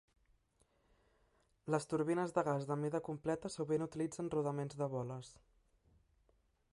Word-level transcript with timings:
Les 1.73 1.85
turbines 1.91 2.33
de 2.37 2.43
gas 2.47 2.65
de 2.71 2.77
mida 2.85 3.03
completa 3.09 3.53
sovint 3.57 3.87
utilitzen 3.89 4.33
rodaments 4.37 4.81
de 4.83 4.89
boles. 4.95 5.33